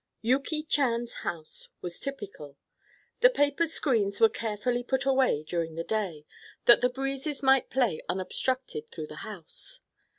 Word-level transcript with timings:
Yuki 0.23 0.63
Chan's 0.63 1.13
house 1.21 1.69
was 1.81 1.99
typical. 1.99 2.57
The 3.19 3.29
paper 3.29 3.67
screens 3.67 4.19
were 4.19 4.29
carefully 4.29 4.81
put 4.83 5.05
away 5.05 5.43
during 5.43 5.75
the 5.75 5.83
day, 5.83 6.25
that 6.65 6.81
the 6.81 6.89
breezes 6.89 7.43
might 7.43 7.69
play 7.69 8.01
unobstructed 8.09 8.89
through 8.89 9.05
the 9.05 9.17
house. 9.17 9.81